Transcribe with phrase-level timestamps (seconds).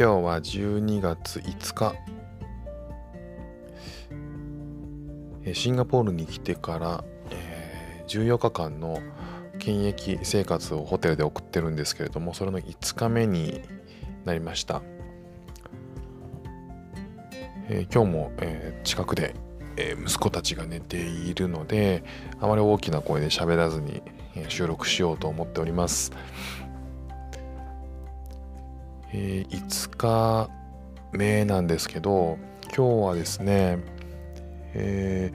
[0.00, 1.94] 今日は12月5日。
[5.52, 9.02] シンガポールに来てから、え、14日間の
[9.58, 13.60] 検疫生活をホテルで送ってるんですけれどもそれの5日目に
[14.24, 14.80] なりました、
[17.68, 19.34] え、今日も、え、近くで、
[19.76, 22.04] え息子たちが寝ているので
[22.40, 24.00] あまり大きな声で喋らずに
[24.48, 26.10] 収録しようと思っております。
[29.12, 30.50] えー、5日
[31.12, 32.38] 目なんですけど
[32.74, 33.78] 今日はですね、
[34.74, 35.32] え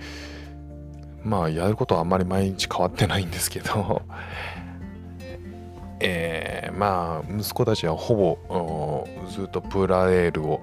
[1.23, 4.02] ー、まあやることはあんまり毎日変わってないんですけど
[6.00, 10.62] えー、まあ息子たちはほぼずっとプラレールを、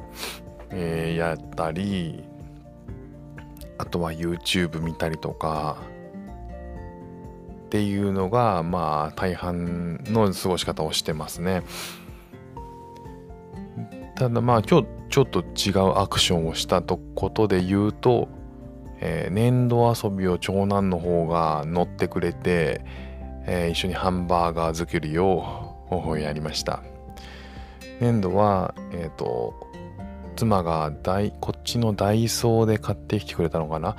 [0.70, 2.24] えー、やったり
[3.76, 5.76] あとは YouTube 見たりとか
[7.66, 11.62] っていうのがまあ大半の過ごし方をしてますね。
[14.22, 18.28] ただまあ今日ちょっと違うアクションをしたとことで言うと、
[19.00, 22.84] えー、粘土遊びを長男の方が乗ってくれて、
[23.46, 25.74] えー、一緒にハンバーガー作りを
[26.20, 26.84] やりました
[28.00, 29.54] 粘土はえっ、ー、と
[30.36, 33.90] 妻が大こっちのダイソーで買ってきてくれたのかな？
[33.90, 33.96] っ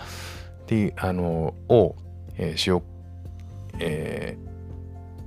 [0.68, 1.98] ていうあのを、
[2.38, 2.82] えー、塩
[3.80, 4.38] え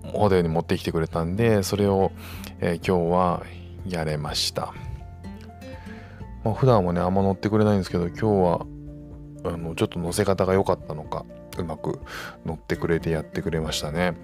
[0.05, 2.13] ー、ホテルに持ってきてくれたんでそれを、
[2.61, 3.43] えー、今日は
[3.87, 4.73] やれました。
[6.47, 8.67] まあ、普段はね、あんま乗ってくれないんですけど、今日は、
[9.53, 11.27] あの、ちょっと乗せ方が良かったのか、
[11.59, 11.99] うまく
[12.45, 14.15] 乗ってくれてやってくれましたね。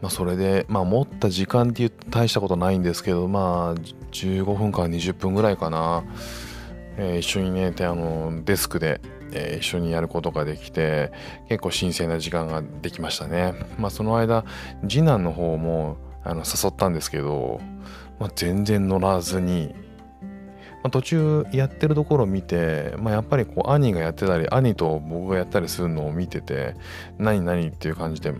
[0.00, 3.80] まあ、それで、まあ、持った時間って言う大したことないんですけど、まあ、
[4.12, 6.04] 15分から20分ぐらいかな。
[6.96, 11.12] えー、一緒にね、あの、デスクで、えー、一緒にやることができて、
[11.50, 13.52] 結構新鮮な時間ができましたね。
[13.78, 14.46] まあ、その間、
[14.88, 17.60] 次男の方も、あの、誘ったんですけど、
[18.18, 19.74] まあ、全然乗らずに、
[20.82, 26.74] まあ、途中やってるところを見て、まあ、やっぱりこう兄がやってたり兄と僕がやったりするのを見てて
[27.18, 28.34] 何何っていう感じで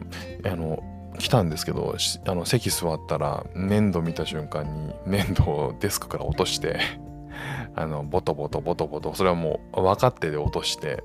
[0.45, 0.83] あの
[1.19, 1.95] 来たんですけど
[2.27, 6.81] あの席座ったら粘土見た瞬間に粘土をデスクから落として
[7.77, 11.05] あのボトボトボトボトそれはもう分かってで落として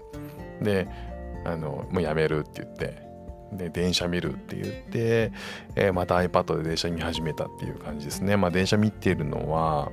[0.62, 0.88] で
[1.46, 3.08] あのもうやめるって言って
[3.52, 5.32] で電車見るって言って、
[5.76, 8.36] えー、また iPad で電車見始めたっていう感じですね。
[8.36, 9.90] まあ電車見てるのは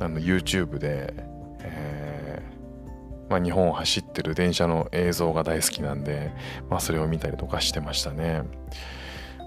[0.00, 1.14] あの YouTube で、
[1.60, 6.32] えーまあ、日本を走ってる電車の映像が大好きなんで、
[6.68, 8.42] まあ、それを見たりとかしてましたね。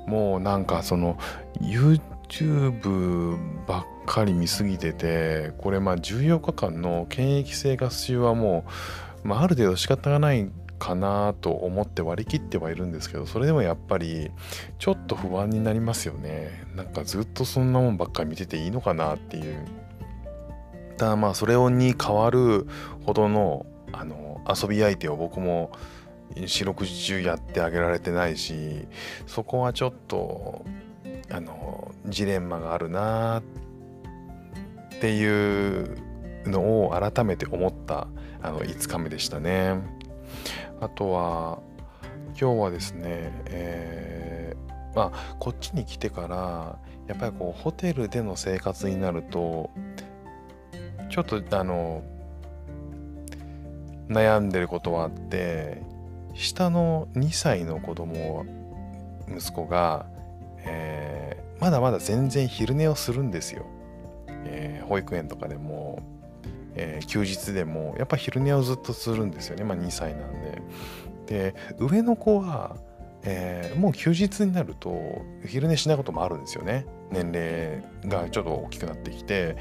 [0.07, 1.17] もうなんかその
[1.61, 3.37] YouTube
[3.67, 8.65] ばっかり見すぎててこれまあ14日間の検疫生活中はも
[9.23, 14.31] う、まあ、ある程度仕方がないかなと思って割り切ってはいるんですけどそれでもやっぱり
[14.79, 19.65] ちょっと不安になりますよねなんかずっとそんなもんばっかり見てていいのかなっていう
[20.93, 22.67] たまあそれに変わる
[23.05, 25.71] ほどのあの遊び相手を僕も
[26.35, 28.87] 四六時中やってあげられてないし
[29.27, 30.65] そこはちょっと
[31.29, 33.41] あのジレンマがあるな
[34.95, 35.97] っていう
[36.45, 38.07] のを改めて思った
[38.41, 39.81] あの5日目でしたね。
[40.81, 41.59] あとは
[42.39, 46.77] 今日はですね、えー、まあこっちに来てから
[47.07, 49.69] やっぱりこうホテルでの生活になると
[51.13, 52.01] ちょっとあの
[54.09, 55.83] 悩んでることはあって
[56.33, 58.43] 下の2歳の子供
[59.29, 60.07] 息子が、
[60.65, 63.67] えー、まだまだ全然昼寝をするんですよ、
[64.27, 66.01] えー、保育園とかでも
[66.75, 70.61] えー、休日でもやっぱ昼寝をずっとするんですよね、まあ、2歳なんで。
[71.27, 72.75] で上の子は、
[73.21, 79.55] え、もう休日になると昼寝しないこともあるんですよね年齢がちょっと大きくなってきて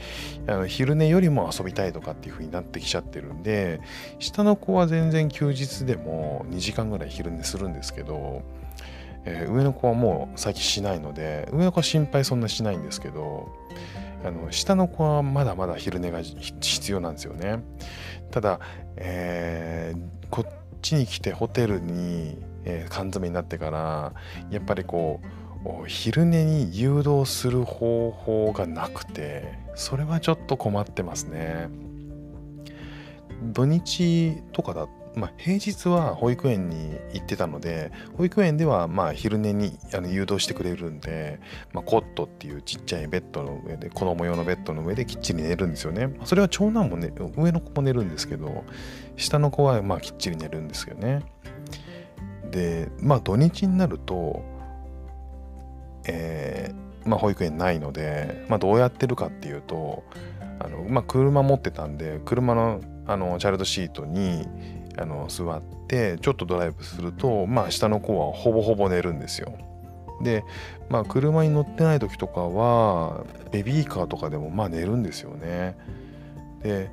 [0.46, 3.80] あの昼寝よりも遊びたいとかっていう風になってきちゃってるんで
[4.18, 8.42] 下の子は全然休日でも2時間ぐらい昼寝するんですけど、
[9.24, 13.52] えー、上の子はもう先しないので上の子は心配そんなしないんですけど
[14.24, 17.58] あの下の子はまだまだ昼寝が必要なんですよね。
[18.30, 18.60] ただ、
[18.96, 24.12] えー、こっちに来てホテルにえー、缶詰になってから
[24.50, 25.26] やっぱりこう
[25.86, 31.68] 昼寝に誘導する方法がなくてそれはちょっと困ってますね。
[33.52, 41.38] 土日とかだまあ、平日は保育園に行ってたので保育園ではま昼寝にあの誘導してくれるんで、
[41.72, 46.14] まあ、コットっていうちっちゃいベッドの上で子供用のベッドの上できっちり寝るんですよね。
[46.24, 48.64] それは長男もね上の子も寝るんですけど
[49.16, 51.22] 下の子はまきっちり寝るんですよね。
[52.50, 54.42] でまあ土日になると
[56.06, 60.04] えー、まあ保育園ないので、まあ、どうやってるかっていうと
[60.58, 64.46] あの、まあ、車持ってたんで車のあのチャイルドシートに
[64.96, 69.58] あの座ってちょっとドライブするとまあ下の子はほぼほぼ寝るんですよ。
[70.22, 70.44] で
[70.88, 75.76] まあ車に乗ってない時とかはベビーカーとかでもまあ寝るんですよね。
[76.62, 76.90] で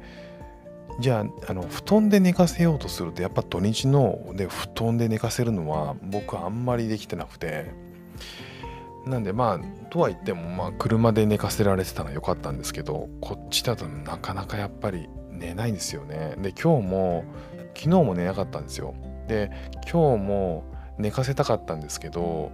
[0.99, 7.71] じゃああの布団で寝かせようとするとやっぱ土日ので布団で寝かせるのは僕あんまりできてなくて
[9.05, 16.35] なんでまあとは言ってもまあ車で寝かせられてたのは良かったんですけどこっちだとなかなかやっぱり寝ないんですよね。
[16.37, 17.23] で今日も
[17.75, 18.93] 昨日も寝なかったんですよ。
[19.27, 19.51] で
[19.91, 20.63] 今日も
[20.97, 22.51] 寝かせたかったんですけど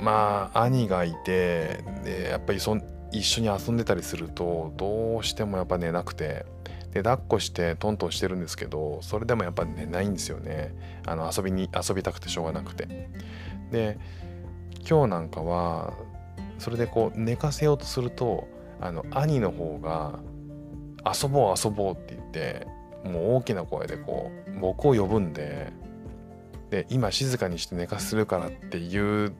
[0.00, 2.76] まあ兄がいてでやっぱりそ
[3.12, 6.46] 一緒に遊んでたりするとどうしてもやっぱ寝なくて
[6.92, 10.74] で抱っこしてトントンしてるんですけどそれでもやっぱ寝ないんですよね。
[11.06, 13.10] あの遊びに遊びたくてしょうがなくて。
[13.70, 13.98] で
[14.88, 15.94] 今日なんかは
[16.58, 18.48] それでこう寝かせようとすると
[18.80, 20.18] あの兄の方が
[21.04, 22.66] 遊ぼう遊ぼうって言って
[23.04, 25.72] もう大きな声でこう僕を呼ぶんで
[26.70, 29.32] で今静かにして寝かせるからっていう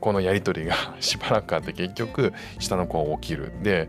[0.00, 3.52] このやり取りが しばらくあって結局下の子は起きる。
[3.62, 3.88] で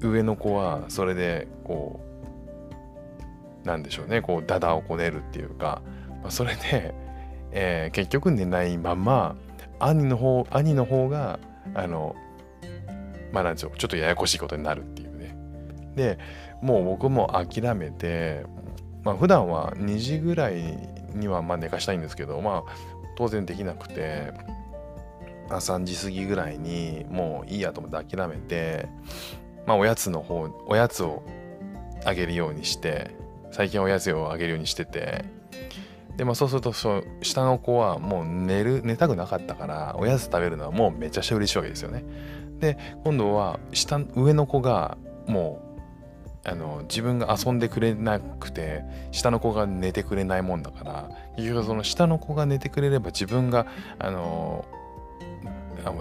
[0.00, 2.00] 上の子はそれでこ
[3.64, 5.82] うなんでしょうねこうダダをこねるっていうか、
[6.22, 6.94] まあ、それで、
[7.58, 9.34] えー、結局寝ないまま
[9.78, 11.40] 兄の方兄の方が
[11.74, 12.14] あの
[13.32, 15.36] まあなんでしょうちょっとややこしいことになるっていうね。
[15.96, 16.18] で
[16.60, 18.44] もう僕も諦めて
[19.04, 20.78] まあ普段は2時ぐらい
[21.14, 22.62] にはまあ寝かしたいんですけどまあ
[23.16, 24.34] 当然できなくて
[25.48, 28.86] 3時過ぎぐらいにもういいやと思って諦めて
[29.66, 31.22] まあおやつの方おやつを
[32.04, 33.12] あげるようにして
[33.50, 35.24] 最近おやつをあげるようにしてて
[36.16, 42.04] でまあそうするとそう下の子はもう寝る寝たくなかったからおやつ食べるのはもうめちゃくちゃ嬉しいわけですよね。
[42.58, 44.96] で今度は下上の子が
[45.26, 45.62] も
[46.44, 53.66] うあの自分が遊んでくれなくて下の子が寝てくれないもんだから結局その下の子が寝てくれれば自分が
[53.98, 54.64] あの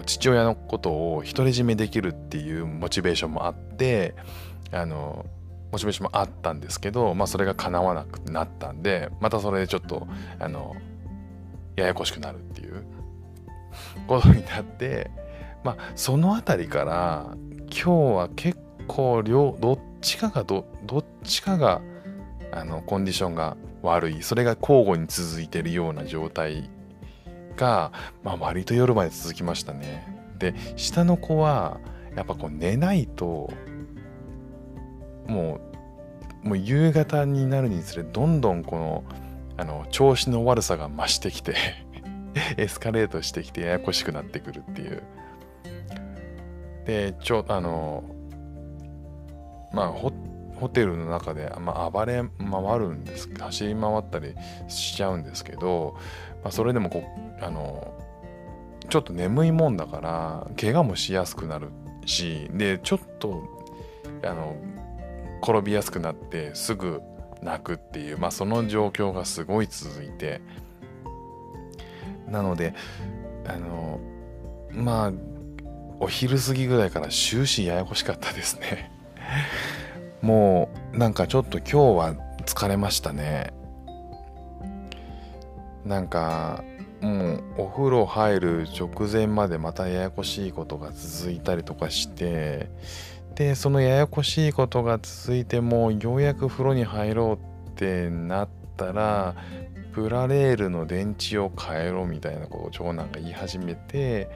[0.06, 4.16] 父親のことを独り占めできるっていうモチベーションもあって
[4.72, 5.26] あの
[5.76, 10.08] モチベーションもあったんですけど、まあ、それが叶わなくなったんでまたそれでちょっと
[10.40, 10.74] あの
[11.76, 12.86] ややこしくなるっていう
[14.08, 15.12] ことになって
[15.66, 17.36] まあその辺りから
[17.66, 18.58] 今日は結
[18.88, 21.82] 構両どっちかがどどっちかが
[22.54, 26.70] あのコンディションが悪いそれが交互に続いてるような状態
[27.58, 27.92] が、
[28.24, 30.08] まあ、割と夜まで続きましたね。
[30.38, 31.80] で下の子は
[32.16, 33.52] やっぱこう寝ないと
[35.28, 35.60] も
[36.44, 39.04] うもう夕方になるにつれどんどんこの
[39.58, 41.56] あの調子の悪さが増してきて
[42.58, 45.04] エスカレートしてきてややこしくなってくるっていう。
[46.86, 48.04] でちょあの
[49.74, 50.12] まあホ
[50.56, 54.36] ホテルの中で、まあ、暴れ回るんです走り回ったり
[54.70, 55.98] しちゃうんですけど、
[56.44, 57.04] まあ、それでもこ
[57.42, 57.94] あの
[58.88, 61.72] ちょっと眠いもんだから怪我もしやすくなる
[62.06, 63.44] しでちょっと
[64.24, 64.56] あの
[65.42, 67.02] 転びやすくなってすぐ
[67.42, 70.42] 泣くっていう、まあ、その状況がすごい続いて。
[72.28, 72.74] なので
[73.48, 74.00] あの
[74.72, 75.14] まあ
[76.00, 78.92] お昼過ぎぐらいから終始ややこしかったですね。
[80.22, 82.16] もうなんかちょっと今日は
[82.46, 83.54] 疲れましたね。
[85.86, 86.64] なんか
[87.00, 92.70] もうお風呂入る直前までまたややこしいことが続いたりとかして
[93.36, 99.36] でそのややこしいことが続いてもようやく風呂に入ろうってなったら
[99.92, 104.30] プラレールの電池を変えろみたいなことを長男が言い始めて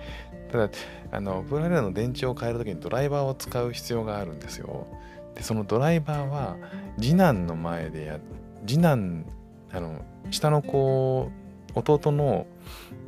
[0.51, 0.69] ただ
[1.11, 4.87] あのプラレールの電池を変える時にドライバーを使う必要があるんですよ。
[5.35, 6.57] でそのドライバーは
[6.97, 8.19] 次男の前でや
[8.67, 9.25] 次男
[9.71, 11.31] あの下の子
[11.73, 12.47] 弟の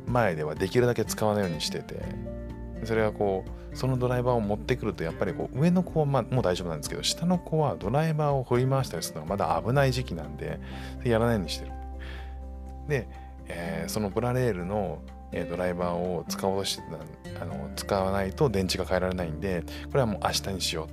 [0.06, 2.41] 前ではできるだけ使わないようにしてて。
[2.84, 10.60] それはこうそのドライバーを持ってくるとやっぱりこう上の子はまあもう大丈夫なんですけど下の子はドライバーを振り回したりするのがまだ危ない時期なんで
[11.04, 11.72] やらないようにしてる。
[12.88, 13.08] で、
[13.48, 15.00] えー、そのプラレールの
[15.48, 16.82] ドライバーを使おうとして
[17.34, 20.88] たあの使わないと電池が変えられないんでこれはもう明日にしよ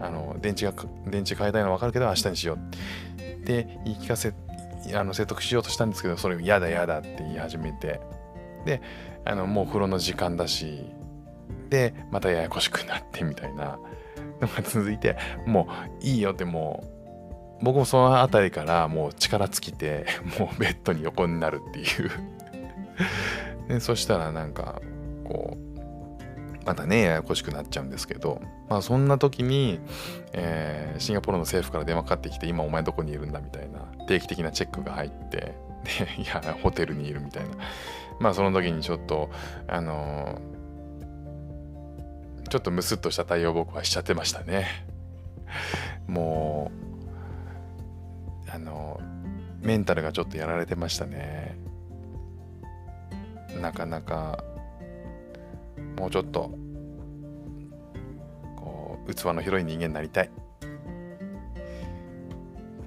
[0.00, 0.72] うあの電池が
[1.06, 4.32] 電池変えたいのは分かるけど明日にしようって言い聞かせ
[4.94, 8.00] あの説得しようとしたんですけどそれ嫌だ嫌だって言い始めて。
[8.64, 8.80] で
[9.24, 10.86] あのもう風呂の時間だし
[11.74, 13.78] でまたややこしくなってみたいな。
[14.40, 15.16] のが続いて
[15.46, 15.68] も
[16.00, 16.84] ういいよっても
[17.60, 20.06] う僕もその辺りからもう力尽きて
[20.38, 22.10] もうベッドに横になるっていう。
[23.68, 24.82] でそしたらなんか
[25.24, 29.80] こうまたねややこしくなっちゃうんですけどまあそんな時に、
[30.32, 35.54] えー、シンガポールの政府から電話かかってきて今お前どこにいるんだみたいな定期的なチェックが入ってで
[36.22, 37.56] いやホテルにいるみたいな。
[38.20, 39.30] まあその時にちょっと
[39.66, 40.53] あのー、
[42.54, 44.86] ちょっとムスッとした対応僕はしちゃってましたね。
[46.06, 46.70] も
[48.46, 49.00] うあの、
[49.60, 51.58] メンタルがちょっとやられてましたね。
[53.60, 54.44] なかなか
[55.98, 56.56] もうちょっと
[58.54, 60.30] こう器の広い人間になりたい。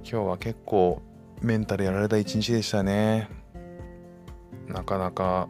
[0.02, 1.02] 今日は結構
[1.42, 3.28] メンタルやられた一日でしたね。
[4.70, 5.50] なかなか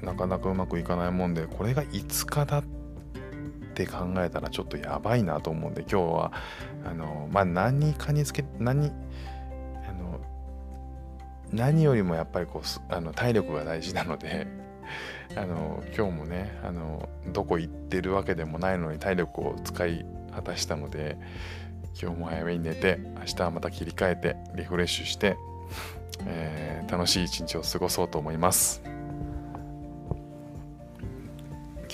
[0.00, 2.64] なかなかうまくいかないもんでこれが5日だ
[3.74, 6.32] って考えたらちょっとやばいなと思うんで今日は
[6.84, 8.92] あのまあ何かにつけ何
[9.88, 10.20] あの
[11.52, 14.46] 何よりもやっぱりこうあの体力が大事なので
[15.36, 21.18] あの今日もねあのどこ行ってるわけでもないのに体力を使い果たしたので
[22.00, 25.36] 今日も早めに寝て明日はまた切り替えてリフレッシュして、
[26.26, 28.82] えー、楽しい一日を過ごそうと思います。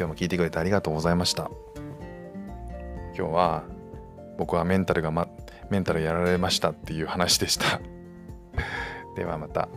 [0.01, 1.51] 今日も聞いてくれてありがとうございました。
[3.21, 3.65] 今日は
[4.39, 5.29] 僕はメンタルが、ま、
[5.69, 7.79] メンタルやられましたっていう話でした
[9.15, 9.69] ではまた。